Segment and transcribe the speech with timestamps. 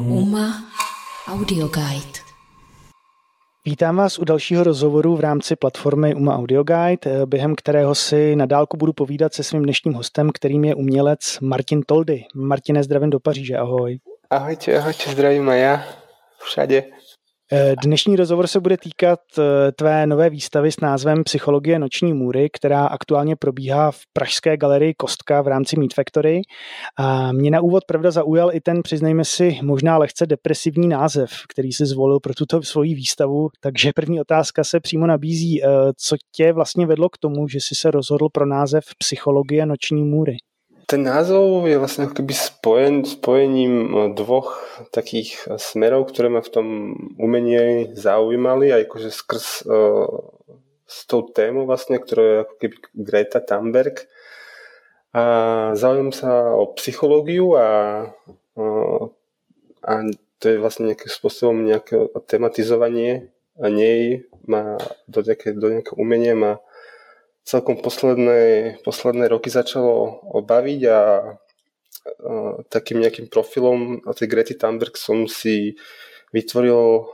[0.00, 0.64] UMA
[1.28, 2.18] Audio Guide.
[3.64, 8.46] Vítám vás u dalšího rozhovoru v rámci platformy UMA Audio Guide, během kterého si na
[8.46, 12.24] dálku budu povídat se svým dnešním hostem, kterým je umělec Martin Toldy.
[12.34, 13.98] Martine, zdravím do Paříže, ahoj.
[14.30, 15.84] Ahojte, ahojte, zdravím a já
[16.38, 16.84] všade.
[17.54, 22.50] Eh, dnešní rozhovor se bude týkat eh, tvé nové výstavy s názvem Psychologie noční můry,
[22.52, 26.40] která aktuálně probíhá v Pražské galerii Kostka v rámci Meat Factory.
[26.98, 31.72] A mě na úvod pravda zaujal i ten, přiznejme si, možná lehce depresivní název, který
[31.72, 33.48] si zvolil pro tuto svoji výstavu.
[33.60, 35.64] Takže první otázka se přímo nabízí.
[35.64, 40.02] Eh, co tě vlastně vedlo k tomu, že jsi se rozhodl pro název Psychologie noční
[40.04, 40.36] můry?
[40.92, 44.60] Ten názov je vlastne ako keby spojen, spojením e, dvoch
[44.92, 46.66] takých e, smerov, ktoré ma v tom
[47.16, 50.04] umení zaujímali, aj akože skrz uh,
[50.84, 54.04] s tou témou vlastne, ktorá je ako keby Greta Thunberg.
[55.16, 55.24] A
[55.80, 57.68] zaujímam sa o psychológiu a,
[58.60, 59.02] uh,
[59.80, 59.92] a
[60.44, 64.76] to je vlastne nejakým spôsobom nejaké tematizovanie a nej má
[65.08, 66.60] do, nejaké, do nejakého umenia má
[67.42, 71.00] celkom posledné, posledné roky začalo baviť a
[72.70, 75.78] takým nejakým profilom tej Grety Thunberg som si
[76.34, 77.06] vytvoril,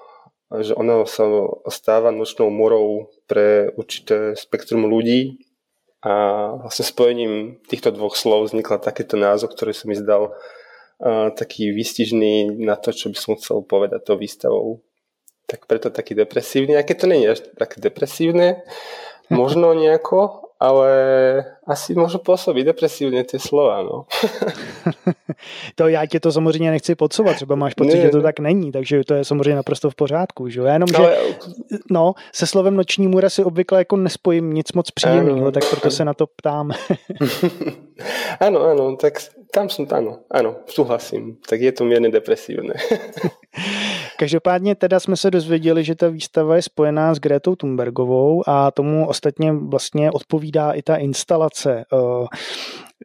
[0.65, 1.29] že ona sa
[1.69, 5.45] stáva nočnou morou pre určité spektrum ľudí
[6.01, 6.15] a
[6.65, 10.33] vlastne spojením týchto dvoch slov vznikla takýto názov, ktorý som mi zdal
[11.37, 14.81] taký výstižný na to, čo by som chcel povedať tou výstavou.
[15.49, 18.69] Tak preto taký depresívny, a keď to je až tak depresívne,
[19.31, 20.91] Možno nejako, ale
[21.67, 24.05] asi můžu působit depresivně ty slova, no.
[25.75, 28.73] to já tě to samozřejmě nechci podsouvat, třeba máš pocit, ne, že to tak není,
[28.73, 30.67] takže to je samozřejmě naprosto v pořádku, že jo?
[30.67, 31.17] Jenom, ale...
[31.17, 35.87] že no, se slovem noční můra si obvykle jako nespojím nic moc příjemného, tak proto
[35.87, 35.91] ano.
[35.91, 36.71] se na to ptám.
[38.41, 39.15] ano, ano, tak
[39.53, 42.75] tam jsem, ano, ano, souhlasím, tak je to mírně depresivné.
[44.21, 49.09] Každopádně teda jsme se dozvěděli, že ta výstava je spojená s Gretou Thunbergovou a tomu
[49.09, 52.27] ostatně vlastně odpovídá i ta instalace, eh,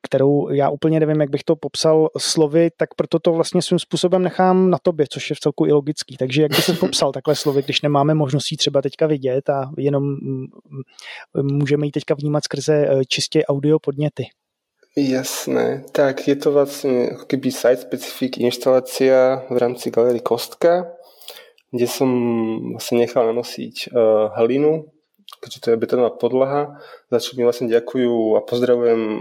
[0.04, 4.24] kterou já úplně nevím, jak bych to popsal slovy, tak proto to vlastně svým způsobem
[4.24, 6.18] nechám na tobě, což je v celku i logický.
[6.18, 9.72] Takže jak bych se popsal takhle slovy, když nemáme možnost ji třeba teďka vidět a
[9.78, 10.46] jenom mm,
[11.36, 14.24] mm, můžeme ji teďka vnímat skrze eh, čistě audio podněty.
[14.98, 20.86] Jasné, tak je to vlastně keby site-specific inštalácia v rámci galerie Kostka
[21.74, 22.10] kde som
[22.78, 24.94] vlastne nechal nanosiť uh, hlinu,
[25.42, 26.78] keďže to je betonová podlaha,
[27.10, 29.20] za čo mi vlastne ďakujú a pozdravujem uh,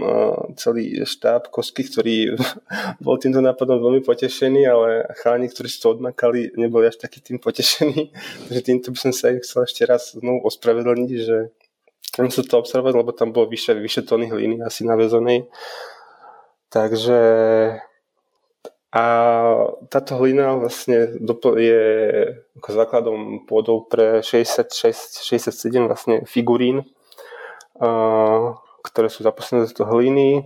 [0.53, 2.37] celý štáb Kosky, ktorý
[3.05, 7.41] bol týmto nápadom veľmi potešený, ale chalani, ktorí si to odmakali, neboli až taký tým
[7.41, 8.13] potešení.
[8.45, 11.49] Takže týmto by som sa chcel ešte raz znovu ospravedlniť, že
[12.21, 15.49] musel to observovať, lebo tam bolo vyššie, vyššie tóny hliny asi navezenej.
[16.69, 17.21] Takže
[18.93, 19.05] a
[19.89, 21.17] táto hlina vlastne
[21.57, 21.81] je
[22.61, 26.85] ako základom pôdou pre 66-67 vlastne figurín,
[28.85, 30.45] ktoré sú zaposlené do hliny.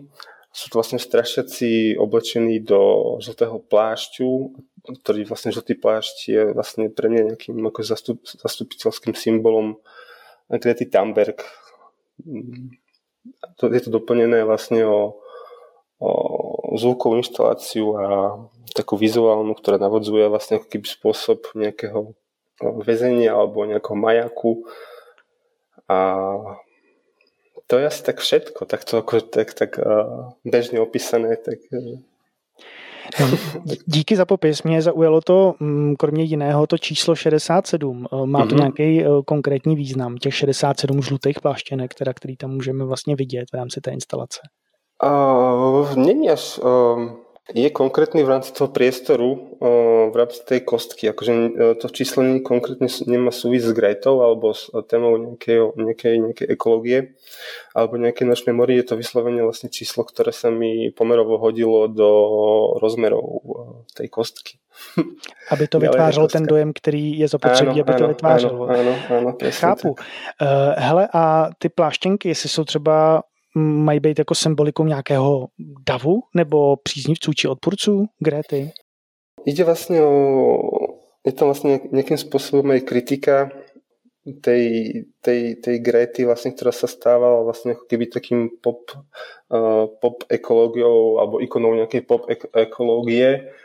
[0.55, 4.55] Sú to vlastne strašiaci oblečení do žltého plášťu,
[5.03, 9.75] ktorý vlastne žltý plášť je vlastne pre mňa nejakým ako zastup, zastupiteľským symbolom
[10.49, 11.43] Grety Thunberg.
[13.59, 15.19] Je to doplnené vlastne o
[15.97, 18.05] o zvukovú inštaláciu a
[18.77, 22.13] takú vizuálnu, ktorá navodzuje vlastne ako keby spôsob nejakého
[22.61, 24.65] alebo nejakého majaku.
[25.89, 25.97] A
[27.65, 31.37] to je asi tak všetko, tak to ako, tak, tak uh, bežne opísané.
[31.41, 31.97] Tak, uh.
[33.85, 34.63] Díky za popis.
[34.63, 38.07] Mě zaujalo to, mm, kromě jiného, to číslo 67.
[38.25, 38.57] Má to mm-hmm.
[38.59, 43.81] nějaký konkrétní význam, těch 67 žlutých pláštěnek, teda, který tam můžeme vlastně vidět v rámci
[43.81, 44.39] té instalace?
[45.03, 46.59] Uh, není až...
[46.59, 51.07] Uh, je konkrétny v rámci toho priestoru, uh, v rámci tej kostky.
[51.09, 51.49] Akože uh,
[51.79, 56.99] to číslo konkrétne nemá súvis s Gretou alebo s uh, témou nejakej, nejakej, nejakej ekológie
[57.71, 58.75] alebo nejaké nočné mori.
[58.75, 62.09] Je to vyslovene vlastne číslo, ktoré sa mi pomerovo hodilo do
[62.83, 63.43] rozmerov
[63.95, 64.59] tej kostky.
[65.51, 68.67] Aby to vytvářelo ten dojem, který je zapotřebí, aby ano, to vytvářelo.
[68.67, 69.89] Ano, ano, ano, Chápu.
[69.89, 69.95] Uh,
[70.77, 73.23] hele, a ty pláštěnky, jestli jsou třeba
[73.57, 75.47] mají být jako symbolikou nějakého
[75.87, 78.71] davu nebo příznivců či odpůrců Gréty?
[79.47, 80.11] Ide vlastne o...
[81.23, 83.51] Je to vlastne nejakým spôsobom aj kritika
[84.43, 84.63] tej,
[85.23, 88.91] tej, tej Gréty, vlastne, ktorá sa stávala vlastne ako keby takým pop,
[89.51, 93.55] uh, pop ekológiou alebo ikonou nejakej pop ek- ekológie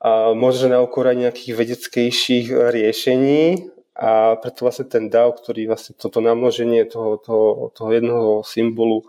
[0.00, 6.88] a možno na nejakých vedeckejších riešení a preto vlastne ten DAO, ktorý vlastne toto namnoženie
[6.88, 9.04] toho, toho, toho jednoho symbolu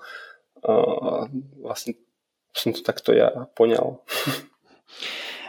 [0.68, 1.28] uh,
[1.64, 1.96] vlastne
[2.54, 4.04] som to takto ja poňal.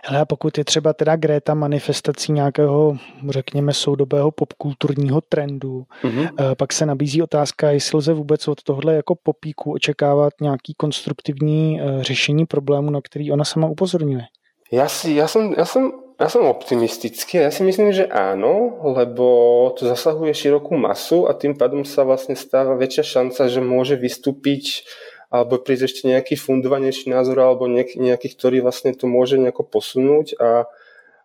[0.05, 2.97] Ale a pokud je třeba teda Greta manifestací nějakého,
[3.29, 6.55] řekněme, soudobého popkulturního trendu, mm-hmm.
[6.55, 12.03] pak se nabízí otázka, jestli lze vůbec od tohle jako popíku očekávat nějaký konstruktivní eh,
[12.03, 14.25] řešení problému, na který ona sama upozorňuje.
[14.73, 17.43] Ja, si, ja, som, ja, som, ja som optimistický.
[17.43, 19.27] Ja si myslím, že áno, lebo
[19.75, 24.87] to zasahuje širokú masu a tým pádom sa vlastne stáva väčšia šanca, že môže vystúpiť
[25.35, 30.39] alebo prísť ešte nejaký fundovanejší názor alebo nejaký, nejaký ktorý vlastne to môže nejako posunúť
[30.39, 30.71] a,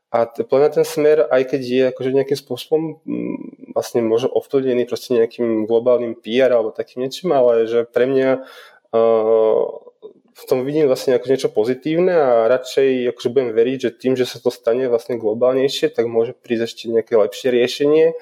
[0.10, 3.38] a plne ten smer, aj keď je akože nejakým spôsobom mm,
[3.78, 9.89] vlastne možno ovplyvnený proste nejakým globálnym PR alebo takým niečím, ale že pre mňa uh,
[10.34, 14.26] v tom vidím vlastne ako niečo pozitívne a radšej akože budem veriť, že tým, že
[14.26, 18.14] sa to stane vlastne globálnejšie, tak môže prísť ešte nejaké lepšie riešenie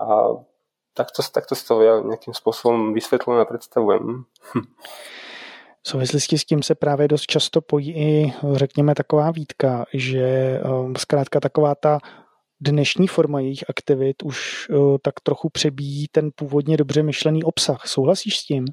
[0.00, 0.40] a
[0.94, 4.04] takto, takto si to ja nejakým spôsobom vysvetľujem a predstavujem.
[4.54, 4.66] Hm.
[5.82, 10.96] V souvislosti s tím se právě dost často pojí i, řekněme, taková výtka, že um,
[10.96, 11.98] zkrátka taková ta
[12.60, 17.86] dnešní forma jejich aktivit už uh, tak trochu přebíjí ten původně dobře myšlený obsah.
[17.86, 18.64] Souhlasíš s tím?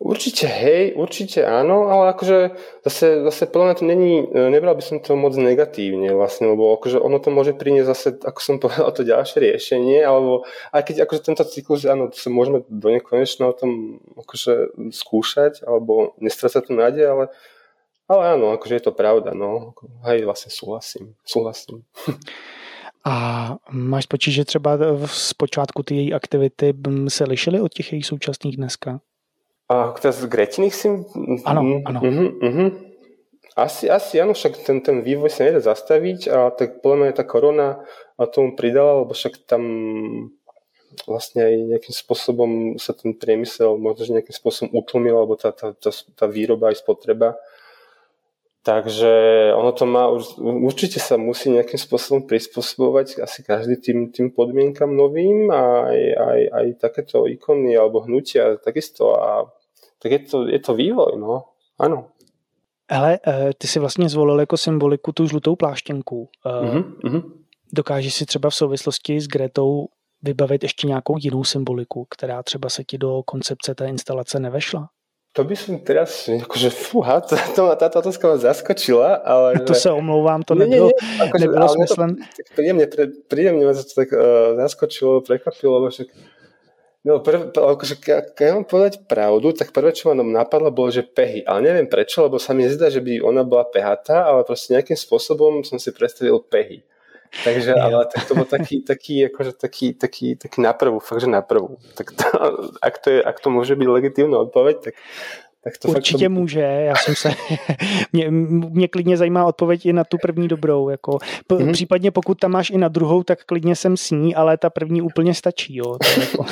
[0.00, 2.56] Určite hej, určite áno, ale akože
[2.88, 6.72] zase, zase podľa mňa to není, e, nebral by som to moc negatívne vlastne, lebo
[6.72, 11.04] akože ono to môže priniesť zase, ako som povedal, to ďalšie riešenie, alebo aj keď
[11.04, 16.62] akože tento cyklus, áno, to sa môžeme do nekonečna o tom akože skúšať, alebo nestrácať
[16.64, 17.24] tu nádej, ale,
[18.08, 19.76] ale áno, akože je to pravda, no.
[20.08, 21.84] Hej, vlastne súhlasím, súhlasím.
[23.04, 24.76] A máš pocit, že třeba
[25.06, 26.74] z počátku ty její aktivity
[27.08, 29.00] se lišily od těch jejich současných dneska?
[29.70, 30.90] A teraz z Gretiných si...
[31.46, 31.98] Áno, áno.
[32.02, 32.68] Uh-huh, uh-huh.
[33.54, 37.22] Asi, asi áno, však ten, ten vývoj sa nedá zastaviť a tak podľa mňa tá
[37.22, 37.86] korona
[38.34, 39.62] tomu pridala, lebo však tam
[41.06, 42.50] vlastne aj nejakým spôsobom
[42.82, 46.82] sa ten priemysel možno že nejakým spôsobom utlmil, alebo tá, tá, tá, tá výroba aj
[46.82, 47.38] spotreba.
[48.60, 49.12] Takže
[49.56, 50.10] ono to má,
[50.42, 56.40] určite sa musí nejakým spôsobom prispôsobovať asi každý tým, tým podmienkam novým a aj, aj,
[56.58, 59.48] aj takéto ikony alebo hnutia takisto a
[60.02, 61.44] tak je to, je to vývoj, no.
[61.78, 62.06] Ano.
[62.90, 66.28] Ale eh, ty si vlastně zvolil jako symboliku tu žlutou pláštěnku.
[66.44, 67.32] Mm-hmm.
[67.72, 69.86] Dokážeš si třeba v souvislosti s Gretou
[70.22, 74.88] vybavit ještě nějakou jinou symboliku, která třeba se ti do koncepce té instalace nevešla?
[75.38, 77.38] To by som teraz, akože fúha, to,
[77.78, 79.62] táto otázka ma zaskočila, ale...
[79.68, 79.86] To že...
[79.86, 82.10] sa omlouvám, to nebylo, nie, nie, akože, nebylo smyslem.
[82.18, 82.86] To, príjemne,
[83.30, 86.10] príjemne ma to tak uh, zaskočilo, prekvapilo, lebo však
[87.00, 87.96] No, prv, akože,
[88.36, 91.40] keď mám povedať pravdu, tak prvé, čo ma napadlo, bolo, že pehy.
[91.48, 95.00] Ale neviem prečo, lebo sa mi nezdá, že by ona bola pehatá, ale proste nejakým
[95.00, 96.84] spôsobom som si predstavil pehy.
[97.30, 101.30] Takže, ale tak to bol taký, taký, akože taký, taký, taký na prvú, fakt, že
[101.30, 101.80] na prvú.
[101.96, 102.26] Tak to,
[102.82, 104.94] ak, to je, ak to môže byť legitívna odpoveď, tak
[105.64, 106.32] tak to Určitě fakt...
[106.32, 107.30] může, já jsem se,
[108.12, 111.72] mě, mě klidně zajímá odpověď i na tu první dobrou, jako, p- mm-hmm.
[111.72, 115.02] případně pokud tam máš i na druhou, tak klidně jsem s ní, ale ta první
[115.02, 115.96] úplně stačí, jo.
[116.20, 116.44] Jako...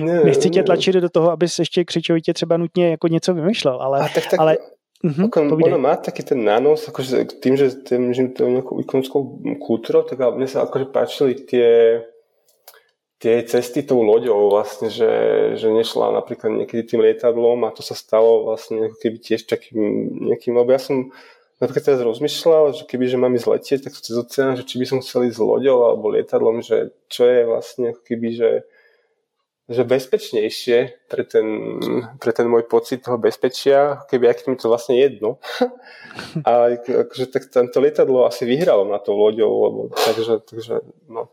[0.00, 4.00] ne, Nechci tě tlačit do toho, abys ještě křičovitě třeba nutně jako něco vymyšlel, ale,
[4.00, 4.56] A tak, tak, ale
[5.02, 9.42] Mm-hmm, ako, ono má taký ten nános, akože tým, že tým, že to nejakou ikonickou
[9.58, 11.98] kultúrou, tak mne sa akože páčili tie
[13.22, 15.10] tie cesty tou loďou vlastne, že,
[15.54, 19.78] že nešla napríklad niekedy tým lietadlom a to sa stalo vlastne ako keby tiež takým
[20.26, 21.14] nejakým, lebo ja som
[21.62, 24.86] napríklad teraz rozmýšľal, že keby že mám ísť letieť, tak cez oceán, že či by
[24.90, 28.50] som chcel ísť loďou alebo lietadlom, že čo je vlastne ako keby, že,
[29.70, 31.46] že bezpečnejšie pre ten,
[32.18, 35.38] pre ten môj pocit toho bezpečia, keby ak mi to vlastne jedno.
[36.50, 41.30] a akože tak tento lietadlo asi vyhralo na tou loďou, lebo takže, takže no.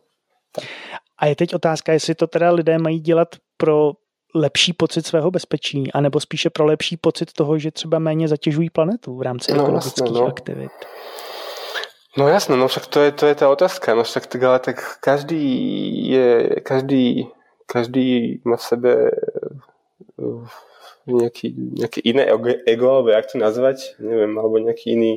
[1.19, 3.91] A je teď otázka, jestli to teda lidé mají dělat pro
[4.35, 9.17] lepší pocit svého bezpečí, anebo spíše pro lepší pocit toho, že třeba méně zatěžují planetu
[9.17, 10.27] v rámci no, ekologických jasné, no.
[10.27, 10.71] aktivit.
[12.17, 14.97] No jasné, no však to je, to je tá otázka, no však tak, ale tak
[14.99, 15.45] každý
[16.09, 16.29] je,
[16.65, 17.29] každý,
[17.65, 18.91] každý má v sebe
[20.17, 20.41] eh,
[21.05, 22.25] nejaký, nejaké iné
[22.65, 25.13] ego, alebo jak to nazvať, neviem, alebo nejaký iný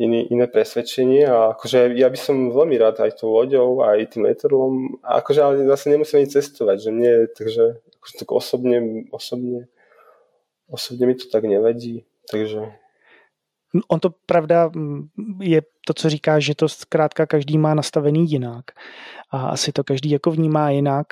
[0.00, 4.24] iný, iné presvedčenie a akože ja by som veľmi rád aj tou loďou, aj tým
[4.24, 7.64] letadlom, a akože ale zase nemusím ani cestovať, že mne, takže
[8.00, 8.76] akože tak osobne,
[9.12, 9.68] osobne,
[10.72, 12.72] osobne mi to tak nevadí, takže...
[13.86, 14.66] On to pravda
[15.40, 18.64] je to, co říká, že to zkrátka každý má nastavený jinak
[19.30, 21.06] a asi to každý jako vnímá jinak.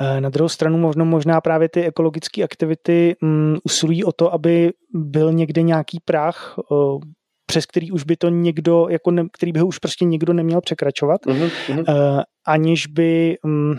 [0.00, 4.72] E, na druhou stranu možno, možná právě ty ekologické aktivity um, usilují o to, aby
[4.94, 6.54] byl někde nějaký práh,
[7.46, 10.60] přes který už by to někdo, jako ne, který by ho už prostě někdo neměl
[10.60, 13.78] překračovat, uh-huh, uh, aniž by, um,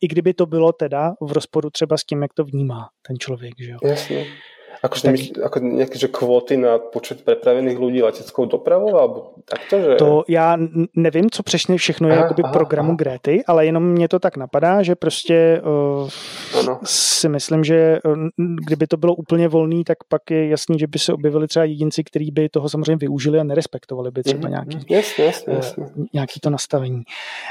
[0.00, 3.54] i kdyby to bylo teda v rozporu třeba s tím, jak to vnímá ten člověk.
[3.58, 3.78] Že jo?
[3.84, 4.26] Jasně.
[4.86, 5.14] Akože tak...
[5.42, 9.94] ako nejaké že kvóty na počet prepravených ľudí leteckou dopravou, alebo takto, že...
[9.98, 10.56] To já
[10.96, 12.96] nevím, co přesně všechno je aha, jakoby aha, programu aha.
[12.96, 18.14] Grety, ale jenom mě to tak napadá, že prostě uh, si myslím, že uh,
[18.66, 22.04] kdyby to bylo úplně volný, tak pak je jasný, že by se objevili třeba jedinci,
[22.04, 24.50] kteří by toho samozřejmě využili a nerespektovali by třeba mm-hmm.
[24.50, 25.84] nějaký, jasně, jasně, jasně.
[25.96, 27.02] Uh, nějaký to nastavení.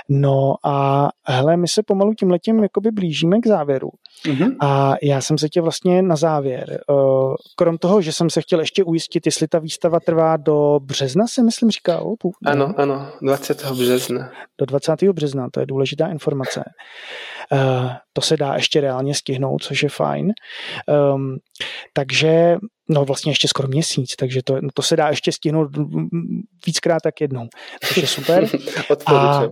[0.10, 3.90] No a hele, my se pomalu tím letím jakoby blížíme k závěru.
[4.26, 4.56] Mm-hmm.
[4.62, 8.60] A já jsem se tě vlastně na závěr, uh, krom toho, že jsem se chtěl
[8.60, 12.16] ještě ujistit, jestli ta výstava trvá do března, si myslím říkal.
[12.46, 13.72] Ano, ano, 20.
[13.72, 14.32] března.
[14.58, 15.04] Do 20.
[15.04, 16.64] března, to je důležitá informace.
[17.52, 20.34] Uh, to se dá ještě reálně stihnout, což je fajn.
[21.14, 21.38] Um,
[21.94, 22.58] takže,
[22.90, 25.70] no vlastně ještě skoro měsíc, takže to, no to se dá ještě stihnout
[26.66, 27.48] víckrát tak jednou,
[27.88, 28.50] což je super.
[29.06, 29.44] a,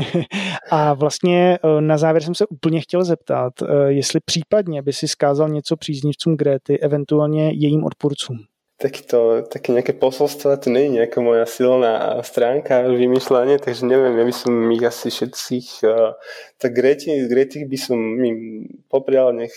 [0.70, 5.08] a vlastně eh, na závěr jsem se úplně chtěl zeptat, eh, jestli případně by si
[5.08, 8.38] skázal něco příznivcům Gréty, eventuálně jejím odpůrcům
[8.78, 14.24] takýto, také nejaké posolstvo, to nie je nejaká moja silná stránka vymýšľanie, takže neviem, ja
[14.24, 16.14] by som ich asi všetkých, uh,
[16.62, 19.52] tak Greti, Greti by som im poprial, nech,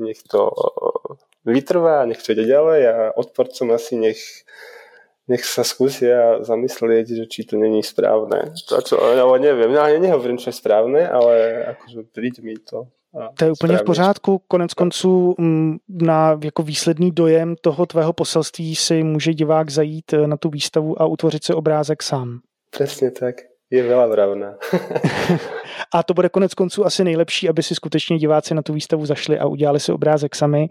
[0.00, 0.48] nech to
[1.44, 4.20] vytrvá, nech to ide ďalej a odporcom asi nech,
[5.28, 8.54] nech sa skúsia zamyslieť, že či to není správne.
[8.68, 12.90] To, čo, ale neviem, ja nehovorím, čo je správne, ale akože príď mi to
[13.38, 14.42] to je úplně v pořádku.
[14.48, 20.26] Konec konců mm, na jako výsledný dojem toho tvého poselství si může divák zajít eh,
[20.26, 22.40] na tu výstavu a utvořit si obrázek sám.
[22.70, 23.34] Přesně tak.
[23.72, 24.60] Je veľa vravná.
[25.94, 29.38] a to bude konec konců asi nejlepší, aby si skutečně diváci na tu výstavu zašli
[29.38, 30.68] a udělali si obrázek sami.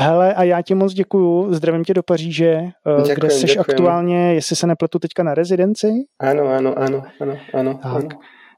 [0.00, 4.34] Hele, a já ti moc děkuju, zdravím tě do Paříže, eh, děkujem, kde jsi aktuálně,
[4.34, 5.88] jestli se nepletu teďka na rezidenci?
[6.20, 7.74] Ano, ano, ano, ano, ano.
[7.82, 7.92] Tak.
[7.92, 8.08] ano.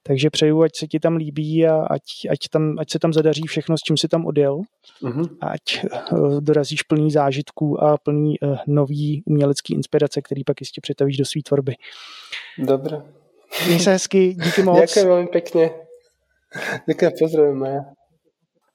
[0.02, 3.42] Takže přeju, ať se ti tam líbí a ať, ať, tam, ať se tam zadaří
[3.42, 4.60] všechno, s čím si tam odjel.
[5.02, 5.28] Mm-hmm.
[5.40, 11.16] Ať uh, dorazíš plný zážitků a plný uh, nový umělecký inspirace, který pak jistě přetavíš
[11.16, 11.74] do své tvorby.
[12.58, 13.02] Dobré.
[13.64, 14.80] Měj se hezky, díky moc.
[14.80, 15.70] Děkuji velmi pěkně.
[16.88, 17.80] Děkuji, pozdravím, Maja.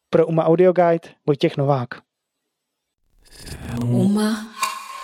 [0.10, 1.88] Pro UMA Audio Guide Vojtěch Novák.
[3.84, 4.48] UMA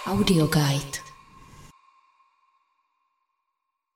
[0.08, 1.07] Audio Guide.